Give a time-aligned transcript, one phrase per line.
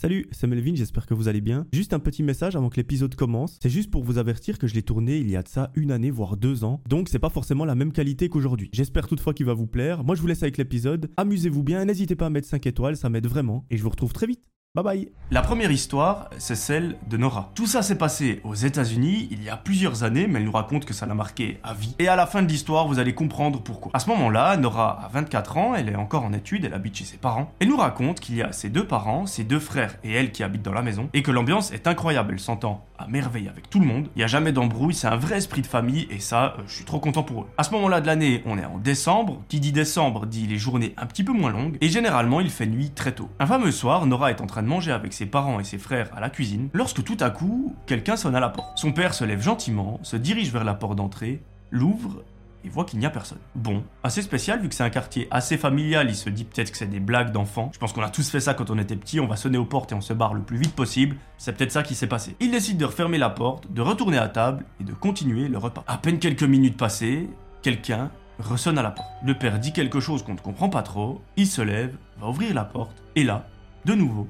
[0.00, 1.66] Salut, c'est Melvin, j'espère que vous allez bien.
[1.72, 3.58] Juste un petit message avant que l'épisode commence.
[3.60, 5.90] C'est juste pour vous avertir que je l'ai tourné il y a de ça une
[5.90, 6.80] année, voire deux ans.
[6.88, 8.70] Donc c'est pas forcément la même qualité qu'aujourd'hui.
[8.72, 10.04] J'espère toutefois qu'il va vous plaire.
[10.04, 11.10] Moi je vous laisse avec l'épisode.
[11.16, 13.66] Amusez-vous bien, n'hésitez pas à mettre 5 étoiles, ça m'aide vraiment.
[13.70, 14.44] Et je vous retrouve très vite.
[14.74, 17.50] Bye bye La première histoire, c'est celle de Nora.
[17.54, 20.84] Tout ça s'est passé aux États-Unis il y a plusieurs années, mais elle nous raconte
[20.84, 21.94] que ça l'a marqué à vie.
[21.98, 23.92] Et à la fin de l'histoire, vous allez comprendre pourquoi.
[23.94, 27.04] À ce moment-là, Nora a 24 ans, elle est encore en études, elle habite chez
[27.04, 27.50] ses parents.
[27.60, 30.42] Elle nous raconte qu'il y a ses deux parents, ses deux frères et elle qui
[30.42, 32.34] habitent dans la maison, et que l'ambiance est incroyable.
[32.34, 34.08] Elle s'entend à merveille avec tout le monde.
[34.16, 36.74] Il n'y a jamais d'embrouille, c'est un vrai esprit de famille, et ça, euh, je
[36.74, 37.46] suis trop content pour eux.
[37.56, 39.42] À ce moment-là de l'année, on est en décembre.
[39.48, 42.66] Qui dit décembre dit les journées un petit peu moins longues, et généralement il fait
[42.66, 43.30] nuit très tôt.
[43.38, 46.10] Un fameux soir, Nora est en train de manger avec ses parents et ses frères
[46.16, 48.78] à la cuisine, lorsque tout à coup, quelqu'un sonne à la porte.
[48.78, 52.22] Son père se lève gentiment, se dirige vers la porte d'entrée, l'ouvre
[52.64, 53.38] et voit qu'il n'y a personne.
[53.54, 56.76] Bon, assez spécial vu que c'est un quartier assez familial, il se dit peut-être que
[56.76, 57.70] c'est des blagues d'enfants.
[57.72, 59.64] Je pense qu'on a tous fait ça quand on était petit, on va sonner aux
[59.64, 61.16] portes et on se barre le plus vite possible.
[61.38, 62.36] C'est peut-être ça qui s'est passé.
[62.40, 65.84] Il décide de refermer la porte, de retourner à table et de continuer le repas.
[65.86, 67.28] À peine quelques minutes passées,
[67.62, 69.08] quelqu'un ressonne à la porte.
[69.24, 72.54] Le père dit quelque chose qu'on ne comprend pas trop, il se lève, va ouvrir
[72.54, 73.46] la porte, et là,
[73.84, 74.28] de nouveau,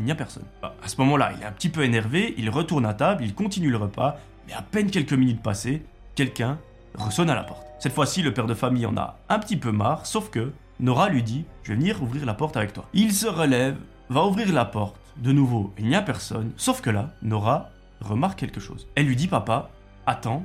[0.00, 0.44] il n'y a personne.
[0.62, 3.34] Ah, À ce moment-là, il est un petit peu énervé, il retourne à table, il
[3.34, 4.16] continue le repas,
[4.46, 5.82] mais à peine quelques minutes passées,
[6.14, 6.58] quelqu'un
[6.96, 7.66] ressonne à la porte.
[7.78, 11.08] Cette fois-ci, le père de famille en a un petit peu marre, sauf que Nora
[11.08, 12.84] lui dit Je vais venir ouvrir la porte avec toi.
[12.94, 13.76] Il se relève,
[14.08, 14.96] va ouvrir la porte.
[15.18, 18.86] De nouveau, il n'y a personne, sauf que là, Nora remarque quelque chose.
[18.94, 19.70] Elle lui dit Papa,
[20.06, 20.44] attends,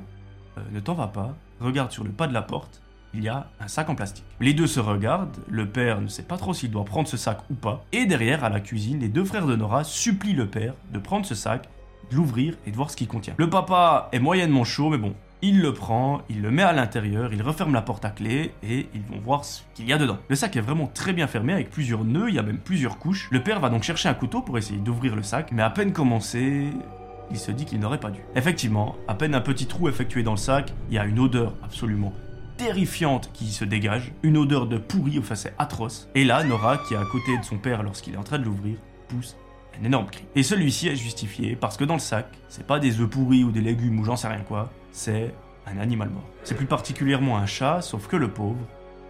[0.58, 2.81] euh, ne t'en va pas, regarde sur le pas de la porte,
[3.14, 4.24] il y a un sac en plastique.
[4.40, 7.38] Les deux se regardent, le père ne sait pas trop s'il doit prendre ce sac
[7.50, 10.74] ou pas, et derrière, à la cuisine, les deux frères de Nora supplient le père
[10.92, 11.68] de prendre ce sac,
[12.10, 13.34] de l'ouvrir et de voir ce qu'il contient.
[13.36, 17.32] Le papa est moyennement chaud, mais bon, il le prend, il le met à l'intérieur,
[17.32, 20.18] il referme la porte à clé et ils vont voir ce qu'il y a dedans.
[20.28, 22.98] Le sac est vraiment très bien fermé avec plusieurs nœuds, il y a même plusieurs
[22.98, 23.28] couches.
[23.32, 25.92] Le père va donc chercher un couteau pour essayer d'ouvrir le sac, mais à peine
[25.92, 26.68] commencé,
[27.30, 28.20] il se dit qu'il n'aurait pas dû.
[28.36, 31.54] Effectivement, à peine un petit trou effectué dans le sac, il y a une odeur
[31.64, 32.12] absolument
[32.66, 36.08] terrifiante qui se dégage, une odeur de pourri, enfin c'est atroce.
[36.14, 38.44] Et là, Nora, qui est à côté de son père lorsqu'il est en train de
[38.44, 38.76] l'ouvrir,
[39.08, 39.36] pousse
[39.80, 40.24] un énorme cri.
[40.36, 43.50] Et celui-ci est justifié parce que dans le sac, c'est pas des œufs pourris ou
[43.50, 45.34] des légumes ou j'en sais rien quoi, c'est
[45.66, 46.28] un animal mort.
[46.44, 48.60] C'est plus particulièrement un chat, sauf que le pauvre,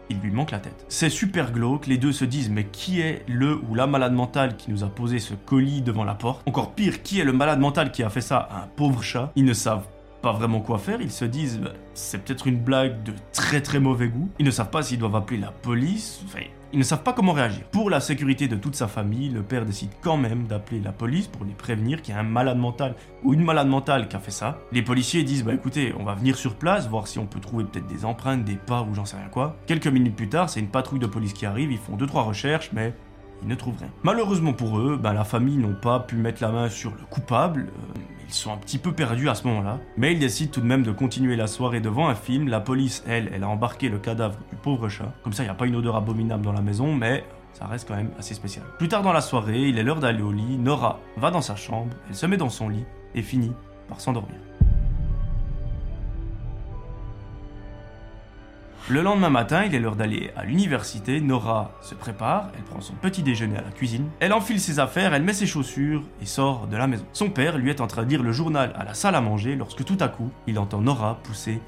[0.09, 0.87] il lui manque la tête.
[0.89, 4.57] C'est super glauque, les deux se disent mais qui est le ou la malade mentale
[4.57, 6.43] qui nous a posé ce colis devant la porte?
[6.49, 9.31] Encore pire, qui est le malade mental qui a fait ça à un pauvre chat?
[9.37, 9.87] Ils ne savent
[10.23, 13.81] pas vraiment quoi faire, ils se disent bah, c'est peut-être une blague de très très
[13.81, 14.31] mauvais goût.
[14.39, 16.25] Ils ne savent pas s'ils doivent appeler la police,
[16.73, 17.65] ils ne savent pas comment réagir.
[17.71, 21.27] Pour la sécurité de toute sa famille, le père décide quand même d'appeler la police
[21.27, 24.21] pour les prévenir qu'il y a un malade mental ou une malade mentale qui a
[24.21, 24.59] fait ça.
[24.73, 27.65] Les policiers disent bah écoutez, on va venir sur place, voir si on peut trouver
[27.65, 29.57] peut-être des empreintes, des pas ou j'en sais rien quoi.
[29.67, 32.23] Quelques minutes plus tard, c'est une patrouille de police qui arrive, ils font deux trois
[32.23, 32.95] recherches, mais
[33.43, 33.91] ils ne trouvent rien.
[34.03, 37.69] Malheureusement pour eux, bah, la famille n'ont pas pu mettre la main sur le coupable.
[37.69, 39.79] euh, ils sont un petit peu perdus à ce moment-là.
[39.99, 42.49] Mais ils décident tout de même de continuer la soirée devant un film.
[42.49, 45.13] La police, elle, elle a embarqué le cadavre du pauvre chat.
[45.23, 47.89] Comme ça, il n'y a pas une odeur abominable dans la maison, mais ça reste
[47.89, 48.65] quand même assez spécial.
[48.79, 50.57] Plus tard dans la soirée, il est l'heure d'aller au lit.
[50.57, 53.53] Nora va dans sa chambre, elle se met dans son lit et finit
[53.89, 54.39] par s'endormir.
[58.89, 61.21] Le lendemain matin, il est l'heure d'aller à l'université.
[61.21, 64.09] Nora se prépare, elle prend son petit déjeuner à la cuisine.
[64.19, 67.07] Elle enfile ses affaires, elle met ses chaussures et sort de la maison.
[67.13, 69.55] Son père, lui, est en train de lire le journal à la salle à manger
[69.55, 71.61] lorsque tout à coup, il entend Nora pousser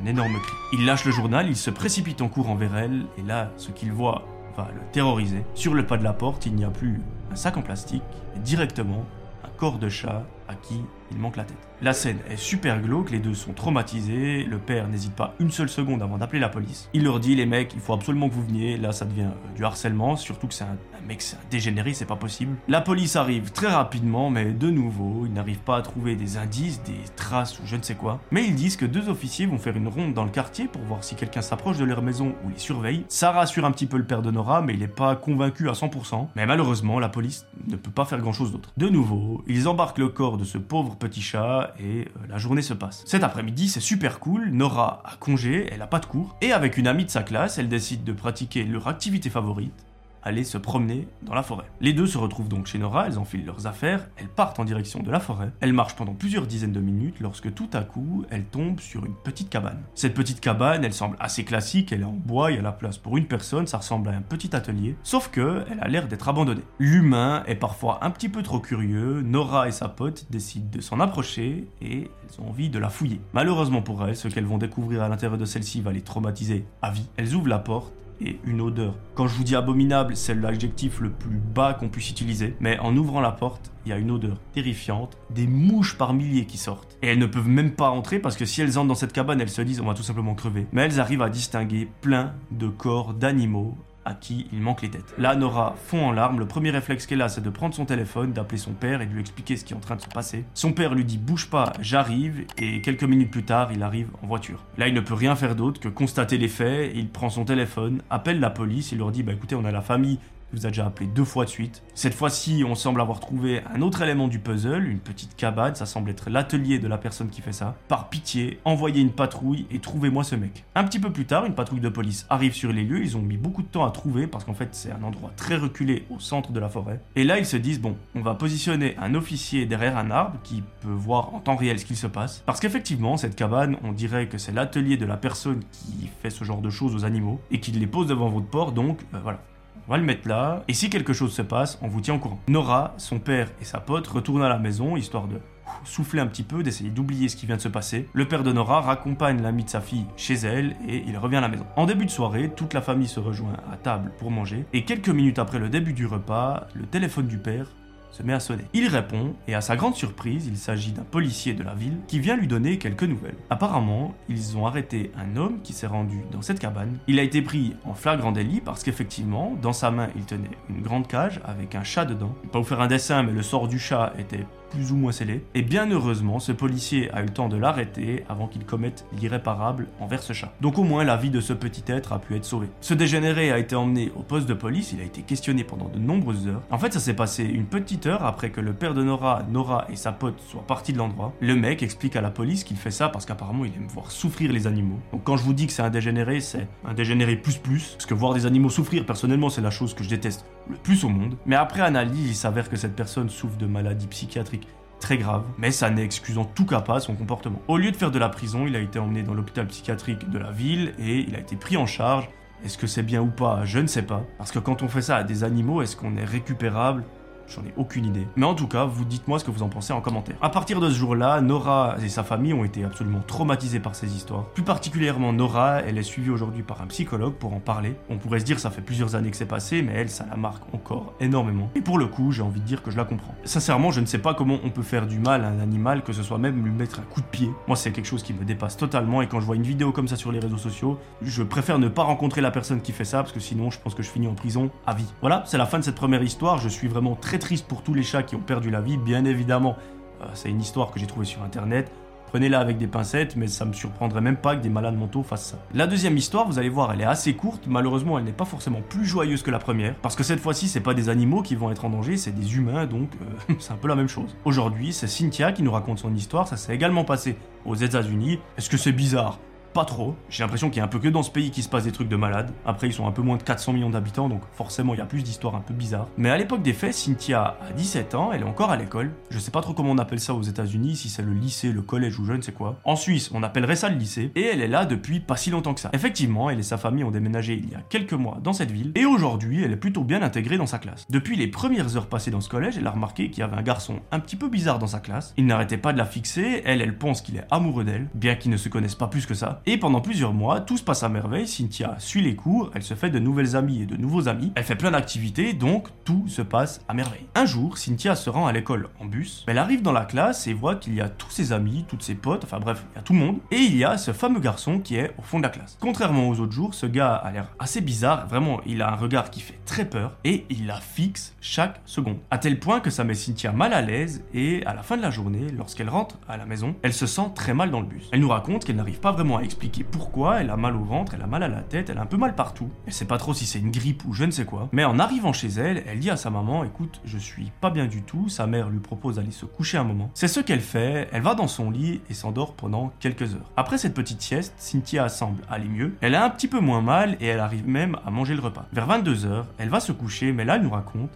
[0.00, 0.56] un énorme cri.
[0.72, 3.92] Il lâche le journal, il se précipite en courant vers elle, et là, ce qu'il
[3.92, 4.24] voit
[4.56, 5.44] va le terroriser.
[5.54, 7.00] Sur le pas de la porte, il n'y a plus
[7.32, 8.02] un sac en plastique,
[8.32, 9.04] mais directement
[9.44, 11.56] un corps de chat à qui il manque la tête.
[11.82, 15.70] La scène est super glauque, les deux sont traumatisés, le père n'hésite pas une seule
[15.70, 16.90] seconde avant d'appeler la police.
[16.92, 19.56] Il leur dit les mecs, il faut absolument que vous veniez, là ça devient euh,
[19.56, 20.76] du harcèlement, surtout que c'est un,
[21.06, 22.54] mec, c'est un dégénéré, c'est pas possible.
[22.68, 26.82] La police arrive très rapidement, mais de nouveau, ils n'arrivent pas à trouver des indices,
[26.82, 28.20] des traces ou je ne sais quoi.
[28.30, 31.02] Mais ils disent que deux officiers vont faire une ronde dans le quartier pour voir
[31.02, 33.06] si quelqu'un s'approche de leur maison ou les surveille.
[33.08, 35.72] Ça rassure un petit peu le père de Nora, mais il n'est pas convaincu à
[35.72, 36.28] 100%.
[36.36, 38.70] Mais malheureusement, la police ne peut pas faire grand chose d'autre.
[38.76, 42.62] De nouveau, ils embarquent le corps de ce pauvre petit chat et euh, la journée
[42.62, 43.02] se passe.
[43.06, 46.76] Cet après-midi, c'est super cool, Nora a congé, elle a pas de cours, et avec
[46.78, 49.74] une amie de sa classe, elle décide de pratiquer leur activité favorite,
[50.22, 51.66] aller se promener dans la forêt.
[51.80, 55.02] Les deux se retrouvent donc chez Nora, elles enfilent leurs affaires, elles partent en direction
[55.02, 55.50] de la forêt.
[55.60, 59.14] Elles marchent pendant plusieurs dizaines de minutes lorsque tout à coup, elles tombent sur une
[59.14, 59.82] petite cabane.
[59.94, 62.72] Cette petite cabane, elle semble assez classique, elle est en bois, il y a la
[62.72, 66.08] place pour une personne, ça ressemble à un petit atelier, sauf que elle a l'air
[66.08, 66.62] d'être abandonnée.
[66.78, 71.00] L'humain est parfois un petit peu trop curieux, Nora et sa pote décident de s'en
[71.00, 73.20] approcher et elles ont envie de la fouiller.
[73.32, 76.90] Malheureusement pour elles, ce qu'elles vont découvrir à l'intérieur de celle-ci va les traumatiser à
[76.90, 77.08] vie.
[77.16, 78.94] Elles ouvrent la porte et une odeur.
[79.14, 82.96] Quand je vous dis abominable, c'est l'adjectif le plus bas qu'on puisse utiliser, mais en
[82.96, 86.98] ouvrant la porte, il y a une odeur terrifiante, des mouches par milliers qui sortent.
[87.02, 89.40] Et elles ne peuvent même pas entrer parce que si elles entrent dans cette cabane,
[89.40, 90.66] elles se disent on va tout simplement crever.
[90.72, 93.76] Mais elles arrivent à distinguer plein de corps d'animaux
[94.14, 95.14] qui il manque les têtes.
[95.18, 96.38] Là, Nora fond en larmes.
[96.38, 99.12] Le premier réflexe qu'elle a, c'est de prendre son téléphone, d'appeler son père et de
[99.12, 100.44] lui expliquer ce qui est en train de se passer.
[100.54, 102.44] Son père lui dit bouge pas, j'arrive.
[102.58, 104.64] Et quelques minutes plus tard, il arrive en voiture.
[104.78, 106.92] Là, il ne peut rien faire d'autre que constater les faits.
[106.94, 109.82] Il prend son téléphone, appelle la police, il leur dit bah écoutez, on a la
[109.82, 110.18] famille
[110.52, 111.82] vous a déjà appelé deux fois de suite.
[111.94, 115.86] Cette fois-ci, on semble avoir trouvé un autre élément du puzzle, une petite cabane, ça
[115.86, 117.76] semble être l'atelier de la personne qui fait ça.
[117.88, 120.64] Par pitié, envoyez une patrouille et trouvez-moi ce mec.
[120.74, 123.22] Un petit peu plus tard, une patrouille de police arrive sur les lieux, ils ont
[123.22, 126.18] mis beaucoup de temps à trouver parce qu'en fait c'est un endroit très reculé au
[126.18, 127.00] centre de la forêt.
[127.16, 130.62] Et là ils se disent bon, on va positionner un officier derrière un arbre qui
[130.80, 132.42] peut voir en temps réel ce qu'il se passe.
[132.46, 136.44] Parce qu'effectivement, cette cabane, on dirait que c'est l'atelier de la personne qui fait ce
[136.44, 139.40] genre de choses aux animaux et qui les pose devant votre porte, donc euh, voilà.
[139.88, 142.18] On va le mettre là, et si quelque chose se passe, on vous tient au
[142.18, 142.40] courant.
[142.48, 145.40] Nora, son père et sa pote retournent à la maison, histoire de
[145.84, 148.08] souffler un petit peu, d'essayer d'oublier ce qui vient de se passer.
[148.12, 151.40] Le père de Nora raccompagne l'ami de sa fille chez elle et il revient à
[151.40, 151.66] la maison.
[151.76, 155.08] En début de soirée, toute la famille se rejoint à table pour manger et quelques
[155.08, 157.66] minutes après le début du repas, le téléphone du père
[158.10, 158.64] se met à sonner.
[158.72, 162.20] Il répond et à sa grande surprise, il s'agit d'un policier de la ville qui
[162.20, 163.36] vient lui donner quelques nouvelles.
[163.50, 166.98] Apparemment, ils ont arrêté un homme qui s'est rendu dans cette cabane.
[167.06, 170.82] Il a été pris en flagrant délit parce qu'effectivement, dans sa main, il tenait une
[170.82, 172.34] grande cage avec un chat dedans.
[172.40, 174.96] Je vais pas vous faire un dessin, mais le sort du chat était plus ou
[174.96, 175.44] moins scellé.
[175.54, 179.88] Et bien heureusement, ce policier a eu le temps de l'arrêter avant qu'il commette l'irréparable
[180.00, 180.52] envers ce chat.
[180.60, 182.68] Donc au moins la vie de ce petit être a pu être sauvée.
[182.80, 185.98] Ce dégénéré a été emmené au poste de police, il a été questionné pendant de
[185.98, 186.62] nombreuses heures.
[186.70, 189.86] En fait, ça s'est passé une petite heure après que le père de Nora, Nora
[189.90, 191.32] et sa pote soient partis de l'endroit.
[191.40, 194.52] Le mec explique à la police qu'il fait ça parce qu'apparemment il aime voir souffrir
[194.52, 194.98] les animaux.
[195.12, 197.92] Donc quand je vous dis que c'est un dégénéré, c'est un dégénéré plus plus.
[197.92, 201.04] Parce que voir des animaux souffrir, personnellement, c'est la chose que je déteste le plus
[201.04, 201.36] au monde.
[201.46, 204.68] Mais après analyse, il s'avère que cette personne souffre de maladies psychiatriques
[205.00, 207.60] très grave, mais ça n'excuse en tout cas pas son comportement.
[207.68, 210.38] Au lieu de faire de la prison, il a été emmené dans l'hôpital psychiatrique de
[210.38, 212.28] la ville et il a été pris en charge.
[212.64, 213.64] Est-ce que c'est bien ou pas?
[213.64, 214.22] Je ne sais pas.
[214.36, 217.04] Parce que quand on fait ça à des animaux, est-ce qu'on est récupérable?
[217.50, 218.26] J'en ai aucune idée.
[218.36, 220.36] Mais en tout cas, vous dites-moi ce que vous en pensez en commentaire.
[220.40, 224.14] À partir de ce jour-là, Nora et sa famille ont été absolument traumatisés par ces
[224.14, 224.44] histoires.
[224.54, 227.96] Plus particulièrement Nora, elle est suivie aujourd'hui par un psychologue pour en parler.
[228.08, 230.36] On pourrait se dire ça fait plusieurs années que c'est passé, mais elle, ça la
[230.36, 231.70] marque encore énormément.
[231.74, 233.34] Et pour le coup, j'ai envie de dire que je la comprends.
[233.44, 236.12] Sincèrement, je ne sais pas comment on peut faire du mal à un animal, que
[236.12, 237.50] ce soit même lui mettre un coup de pied.
[237.66, 240.06] Moi, c'est quelque chose qui me dépasse totalement, et quand je vois une vidéo comme
[240.06, 243.18] ça sur les réseaux sociaux, je préfère ne pas rencontrer la personne qui fait ça,
[243.18, 245.12] parce que sinon, je pense que je finis en prison à vie.
[245.20, 246.58] Voilà, c'est la fin de cette première histoire.
[246.58, 249.24] Je suis vraiment très triste pour tous les chats qui ont perdu la vie, bien
[249.24, 249.76] évidemment.
[250.22, 251.90] Euh, c'est une histoire que j'ai trouvée sur internet.
[252.30, 255.46] Prenez-la avec des pincettes, mais ça me surprendrait même pas que des malades mentaux fassent
[255.46, 255.58] ça.
[255.74, 257.64] La deuxième histoire, vous allez voir, elle est assez courte.
[257.66, 260.80] Malheureusement, elle n'est pas forcément plus joyeuse que la première, parce que cette fois-ci, c'est
[260.80, 263.10] pas des animaux qui vont être en danger, c'est des humains, donc
[263.50, 264.36] euh, c'est un peu la même chose.
[264.44, 266.46] Aujourd'hui, c'est Cynthia qui nous raconte son histoire.
[266.46, 268.38] Ça s'est également passé aux États-Unis.
[268.56, 269.40] Est-ce que c'est bizarre?
[269.72, 270.16] Pas trop.
[270.28, 271.92] J'ai l'impression qu'il y a un peu que dans ce pays qui se passe des
[271.92, 272.52] trucs de malade.
[272.64, 275.06] Après, ils sont un peu moins de 400 millions d'habitants, donc forcément, il y a
[275.06, 276.08] plus d'histoires un peu bizarres.
[276.16, 279.12] Mais à l'époque des faits, Cynthia a 17 ans, elle est encore à l'école.
[279.30, 281.82] Je sais pas trop comment on appelle ça aux États-Unis, si c'est le lycée, le
[281.82, 282.78] collège ou je ne sais quoi.
[282.84, 285.74] En Suisse, on appellerait ça le lycée, et elle est là depuis pas si longtemps
[285.74, 285.90] que ça.
[285.92, 288.92] Effectivement, elle et sa famille ont déménagé il y a quelques mois dans cette ville,
[288.94, 291.06] et aujourd'hui, elle est plutôt bien intégrée dans sa classe.
[291.10, 293.62] Depuis les premières heures passées dans ce collège, elle a remarqué qu'il y avait un
[293.62, 295.34] garçon un petit peu bizarre dans sa classe.
[295.36, 298.50] Il n'arrêtait pas de la fixer, elle, elle pense qu'il est amoureux d'elle, bien qu'ils
[298.50, 299.59] ne se connaissent pas plus que ça.
[299.66, 302.94] Et pendant plusieurs mois, tout se passe à merveille, Cynthia suit les cours, elle se
[302.94, 306.42] fait de nouvelles amies et de nouveaux amis, elle fait plein d'activités, donc tout se
[306.42, 307.26] passe à merveille.
[307.34, 310.52] Un jour, Cynthia se rend à l'école en bus, elle arrive dans la classe et
[310.52, 313.02] voit qu'il y a tous ses amis, toutes ses potes, enfin bref, il y a
[313.02, 315.44] tout le monde, et il y a ce fameux garçon qui est au fond de
[315.44, 315.76] la classe.
[315.80, 319.30] Contrairement aux autres jours, ce gars a l'air assez bizarre, vraiment, il a un regard
[319.30, 322.18] qui fait très peur, et il la fixe chaque seconde.
[322.30, 325.02] À tel point que ça met Cynthia mal à l'aise, et à la fin de
[325.02, 328.08] la journée, lorsqu'elle rentre à la maison, elle se sent très mal dans le bus.
[328.12, 331.14] Elle nous raconte qu'elle n'arrive pas vraiment à expliquer pourquoi, elle a mal au ventre,
[331.14, 332.70] elle a mal à la tête, elle a un peu mal partout.
[332.86, 334.68] Elle sait pas trop si c'est une grippe ou je ne sais quoi.
[334.70, 337.86] Mais en arrivant chez elle, elle dit à sa maman écoute, je suis pas bien
[337.86, 338.28] du tout.
[338.28, 340.10] Sa mère lui propose d'aller se coucher un moment.
[340.14, 343.50] C'est ce qu'elle fait, elle va dans son lit et s'endort pendant quelques heures.
[343.56, 345.96] Après cette petite sieste, Cynthia semble aller mieux.
[346.00, 348.66] Elle a un petit peu moins mal et elle arrive même à manger le repas.
[348.72, 351.10] Vers 22h, elle va se coucher, mais là elle nous raconte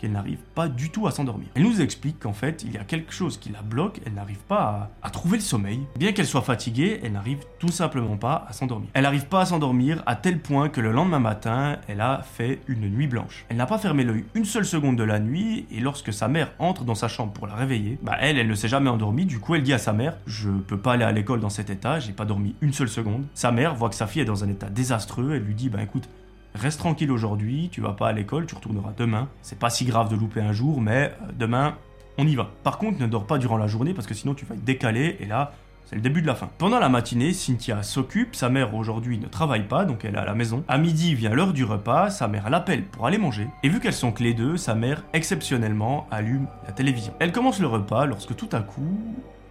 [0.00, 1.48] qu'elle n'arrive pas du tout à s'endormir.
[1.54, 4.38] Elle nous explique qu'en fait, il y a quelque chose qui la bloque, elle n'arrive
[4.38, 5.80] pas à, trouver le sommeil.
[5.98, 8.88] Bien qu'elle soit fatiguée, elle n'arrive tout simplement pas à s'endormir.
[8.94, 12.60] Elle n'arrive pas à s'endormir à tel point que le lendemain matin, elle a fait
[12.68, 13.44] une nuit blanche.
[13.48, 16.52] Elle n'a pas fermé l'œil une seule seconde de la nuit, et lorsque sa mère
[16.58, 19.38] entre dans sa chambre pour la réveiller, bah elle, elle ne s'est jamais endormie, du
[19.38, 22.00] coup elle dit à sa mère, je peux pas aller à l'école dans cet état,
[22.00, 23.24] j'ai pas dormi une seule seconde.
[23.34, 25.82] Sa mère voit que sa fille est dans un état désastreux, elle lui dit, bah
[25.82, 26.08] écoute,
[26.54, 29.28] reste tranquille aujourd'hui, tu vas pas à l'école, tu retourneras demain.
[29.42, 31.76] C'est pas si grave de louper un jour, mais euh, demain,
[32.18, 32.50] on y va.
[32.62, 35.16] Par contre, ne dors pas durant la journée parce que sinon tu vas être décalé
[35.20, 35.52] et là,
[35.90, 36.48] c'est le début de la fin.
[36.58, 40.24] Pendant la matinée, Cynthia s'occupe, sa mère aujourd'hui ne travaille pas, donc elle est à
[40.24, 40.62] la maison.
[40.68, 43.48] À midi vient l'heure du repas, sa mère l'appelle pour aller manger.
[43.64, 47.12] Et vu qu'elles sont que les deux, sa mère, exceptionnellement, allume la télévision.
[47.18, 49.00] Elle commence le repas lorsque tout à coup,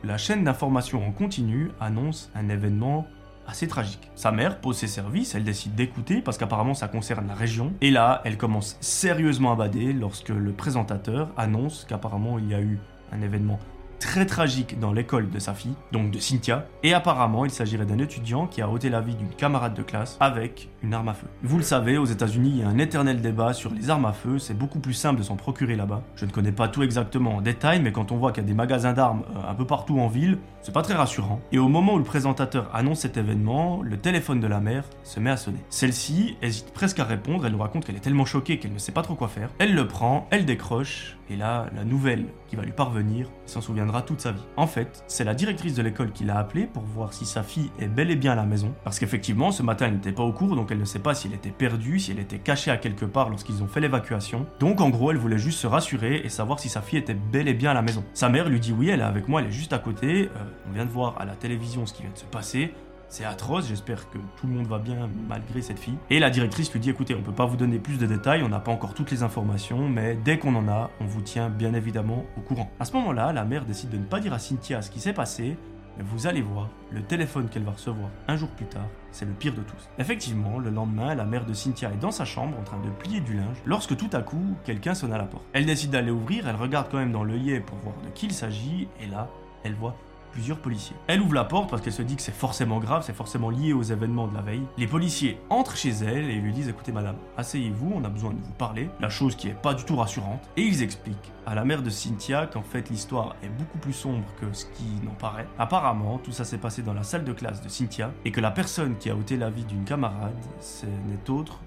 [0.06, 3.06] la chaîne d'information en continu annonce un événement
[3.50, 4.10] assez tragique.
[4.15, 7.74] Sa mère pose ses services, elle décide d'écouter parce qu'apparemment ça concerne la région.
[7.82, 12.62] Et là, elle commence sérieusement à bader lorsque le présentateur annonce qu'apparemment il y a
[12.62, 12.79] eu
[13.12, 13.60] un événement
[14.00, 18.00] très tragique dans l'école de sa fille, donc de Cynthia, et apparemment il s'agirait d'un
[18.00, 21.27] étudiant qui a ôté la vie d'une camarade de classe avec une arme à feu.
[21.43, 24.13] Vous le savez, aux États-Unis, il y a un éternel débat sur les armes à
[24.13, 26.01] feu, c'est beaucoup plus simple de s'en procurer là-bas.
[26.15, 28.48] Je ne connais pas tout exactement en détail, mais quand on voit qu'il y a
[28.48, 31.39] des magasins d'armes euh, un peu partout en ville, c'est pas très rassurant.
[31.51, 35.19] Et au moment où le présentateur annonce cet événement, le téléphone de la mère se
[35.19, 35.59] met à sonner.
[35.69, 38.91] Celle-ci hésite presque à répondre, elle nous raconte qu'elle est tellement choquée qu'elle ne sait
[38.91, 39.50] pas trop quoi faire.
[39.59, 44.01] Elle le prend, elle décroche, et là, la nouvelle qui va lui parvenir s'en souviendra
[44.01, 44.41] toute sa vie.
[44.57, 47.69] En fait, c'est la directrice de l'école qui l'a appelée pour voir si sa fille
[47.79, 48.74] est bel et bien à la maison.
[48.83, 51.27] Parce qu'effectivement, ce matin, elle n'était pas au cours, donc elle ne sait pas si
[51.27, 54.45] elle était perdue, si elle était cachée à quelque part lorsqu'ils ont fait l'évacuation.
[54.59, 57.47] Donc en gros, elle voulait juste se rassurer et savoir si sa fille était bel
[57.47, 58.03] et bien à la maison.
[58.13, 60.25] Sa mère lui dit oui, elle est avec moi, elle est juste à côté.
[60.35, 62.73] Euh, on vient de voir à la télévision ce qui vient de se passer.
[63.11, 65.97] C'est atroce, j'espère que tout le monde va bien malgré cette fille.
[66.11, 68.49] Et la directrice lui dit écoutez, on peut pas vous donner plus de détails, on
[68.49, 71.73] n'a pas encore toutes les informations, mais dès qu'on en a, on vous tient bien
[71.73, 72.71] évidemment au courant.
[72.79, 75.13] À ce moment-là, la mère décide de ne pas dire à Cynthia ce qui s'est
[75.13, 75.57] passé,
[75.97, 79.31] mais vous allez voir, le téléphone qu'elle va recevoir un jour plus tard, c'est le
[79.31, 79.89] pire de tous.
[79.97, 83.19] Effectivement, le lendemain, la mère de Cynthia est dans sa chambre en train de plier
[83.21, 85.43] du linge, lorsque tout à coup, quelqu'un sonne à la porte.
[85.53, 88.33] Elle décide d'aller ouvrir, elle regarde quand même dans l'œillet pour voir de qui il
[88.33, 89.29] s'agit, et là,
[89.63, 89.95] elle voit
[90.31, 90.95] plusieurs policiers.
[91.07, 93.74] Elle ouvre la porte parce qu'elle se dit que c'est forcément grave, c'est forcément lié
[93.74, 94.63] aux événements de la veille.
[94.77, 98.41] Les policiers entrent chez elle et lui disent écoutez madame, asseyez-vous, on a besoin de
[98.41, 100.50] vous parler, la chose qui est pas du tout rassurante.
[100.57, 104.25] Et ils expliquent à la mère de Cynthia qu'en fait l'histoire est beaucoup plus sombre
[104.39, 105.48] que ce qui n'en paraît.
[105.57, 108.51] Apparemment, tout ça s'est passé dans la salle de classe de Cynthia et que la
[108.51, 111.59] personne qui a ôté la vie d'une camarade, ce n'est autre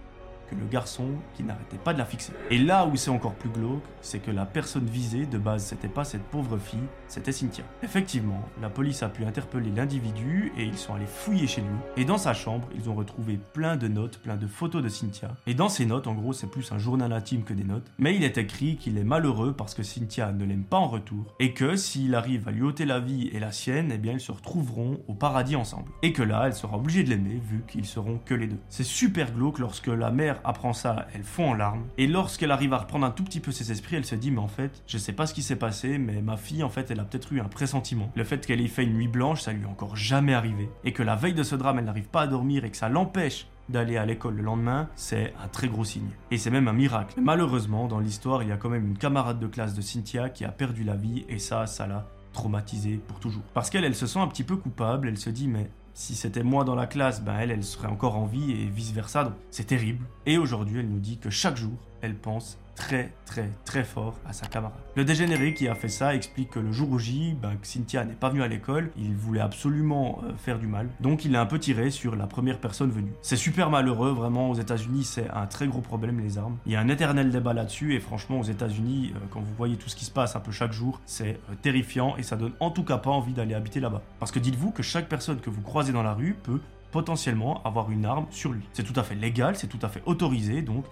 [0.54, 2.32] le garçon qui n'arrêtait pas de la fixer.
[2.50, 5.88] Et là où c'est encore plus glauque, c'est que la personne visée, de base, c'était
[5.88, 7.64] pas cette pauvre fille, c'était Cynthia.
[7.82, 11.68] Effectivement, la police a pu interpeller l'individu et ils sont allés fouiller chez lui.
[11.96, 15.36] Et dans sa chambre, ils ont retrouvé plein de notes, plein de photos de Cynthia.
[15.46, 17.90] Et dans ces notes, en gros, c'est plus un journal intime que des notes.
[17.98, 21.34] Mais il est écrit qu'il est malheureux parce que Cynthia ne l'aime pas en retour.
[21.40, 24.20] Et que s'il arrive à lui ôter la vie et la sienne, eh bien ils
[24.20, 25.90] se retrouveront au paradis ensemble.
[26.02, 28.58] Et que là, elle sera obligée de l'aimer vu qu'ils seront que les deux.
[28.68, 31.84] C'est super glauque lorsque la mère apprend ça, elle fond en larmes.
[31.98, 34.40] Et lorsqu'elle arrive à reprendre un tout petit peu ses esprits, elle se dit mais
[34.40, 37.00] en fait, je sais pas ce qui s'est passé, mais ma fille en fait, elle
[37.00, 38.10] a peut-être eu un pressentiment.
[38.14, 40.68] Le fait qu'elle ait fait une nuit blanche, ça lui est encore jamais arrivé.
[40.84, 42.88] Et que la veille de ce drame, elle n'arrive pas à dormir et que ça
[42.88, 46.10] l'empêche d'aller à l'école le lendemain, c'est un très gros signe.
[46.30, 47.20] Et c'est même un miracle.
[47.20, 50.44] malheureusement, dans l'histoire, il y a quand même une camarade de classe de Cynthia qui
[50.44, 53.42] a perdu la vie et ça, ça l'a traumatisée pour toujours.
[53.54, 56.42] Parce qu'elle, elle se sent un petit peu coupable, elle se dit mais si c'était
[56.42, 59.36] moi dans la classe, ben elle, elle serait encore en vie et vice versa.
[59.50, 60.06] c'est terrible.
[60.26, 64.32] Et aujourd'hui, elle nous dit que chaque jour, elle pense très très très fort à
[64.32, 64.78] sa camarade.
[64.96, 68.14] Le dégénéré qui a fait ça explique que le jour où J, ben, Cynthia n'est
[68.14, 71.46] pas venue à l'école, il voulait absolument euh, faire du mal, donc il a un
[71.46, 73.12] peu tiré sur la première personne venue.
[73.22, 76.56] C'est super malheureux, vraiment aux États-Unis c'est un très gros problème les armes.
[76.66, 79.76] Il y a un éternel débat là-dessus et franchement aux États-Unis, euh, quand vous voyez
[79.76, 82.52] tout ce qui se passe un peu chaque jour, c'est euh, terrifiant et ça donne
[82.60, 84.02] en tout cas pas envie d'aller habiter là-bas.
[84.18, 87.90] Parce que dites-vous que chaque personne que vous croisez dans la rue peut potentiellement avoir
[87.90, 88.62] une arme sur lui.
[88.72, 90.84] C'est tout à fait légal, c'est tout à fait autorisé, donc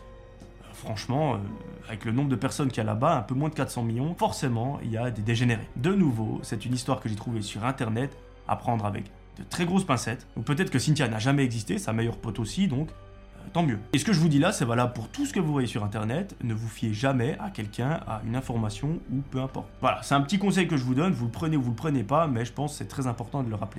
[0.80, 1.38] franchement, euh,
[1.88, 4.14] avec le nombre de personnes qu'il y a là-bas, un peu moins de 400 millions,
[4.14, 5.68] forcément, il y a des dégénérés.
[5.76, 8.16] De nouveau, c'est une histoire que j'ai trouvée sur Internet,
[8.48, 9.04] à prendre avec
[9.38, 10.26] de très grosses pincettes.
[10.36, 13.78] Donc peut-être que Cynthia n'a jamais existé, sa meilleure pote aussi, donc euh, tant mieux.
[13.92, 15.68] Et ce que je vous dis là, c'est valable pour tout ce que vous voyez
[15.68, 16.34] sur Internet.
[16.42, 19.68] Ne vous fiez jamais à quelqu'un, à une information ou peu importe.
[19.80, 21.12] Voilà, c'est un petit conseil que je vous donne.
[21.12, 23.42] Vous le prenez ou vous le prenez pas, mais je pense que c'est très important
[23.42, 23.78] de le rappeler.